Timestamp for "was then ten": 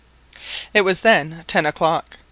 0.81-1.67